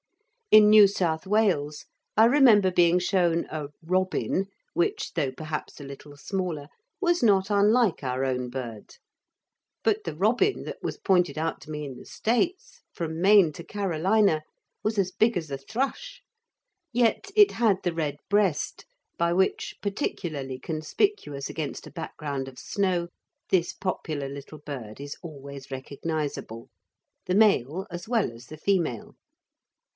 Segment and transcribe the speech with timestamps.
[0.49, 1.85] In New South Wales,
[2.17, 6.67] I remember being shown a "robin" which, though perhaps a little smaller,
[6.99, 8.95] was not unlike our own bird,
[9.83, 13.63] but the "robin" that was pointed out to me in the States, from Maine to
[13.63, 14.41] Carolina,
[14.83, 16.21] was as big as a thrush.
[16.91, 18.85] Yet it had the red breast,
[19.17, 23.07] by which, particularly conspicuous against a background of snow,
[23.51, 26.69] this popular little bird is always recognisable,
[27.27, 29.15] the male as well as the female.